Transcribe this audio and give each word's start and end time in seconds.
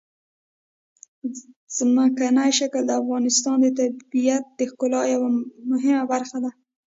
ځمکنی 1.77 2.49
شکل 2.59 2.81
د 2.85 2.91
افغانستان 3.01 3.57
د 3.77 3.79
طبیعت 3.99 4.43
د 4.59 4.59
ښکلا 4.69 5.01
یوه 5.13 5.29
مهمه 5.69 6.03
برخه 6.11 6.37
ده. 6.43 6.51